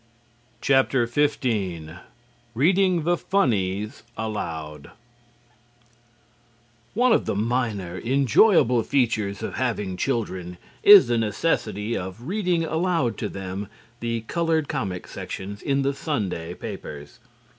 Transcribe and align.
XV 0.65 0.95
READING 2.55 3.03
THE 3.03 3.17
FUNNIES 3.17 4.01
ALOUD 4.17 4.89
One 6.95 7.13
of 7.13 7.25
the 7.27 7.35
minor 7.35 7.99
enjoyable 7.99 8.81
features 8.81 9.43
of 9.43 9.53
having 9.57 9.97
children 9.97 10.57
is 10.81 11.05
the 11.07 11.19
necessity 11.19 11.95
of 11.95 12.27
reading 12.27 12.63
aloud 12.65 13.15
to 13.19 13.29
them 13.29 13.67
the 13.99 14.21
colored 14.21 14.67
comic 14.67 15.05
sections 15.07 15.61
in 15.61 15.83
the 15.83 15.93
Sunday 15.93 16.55
papers. 16.55 17.19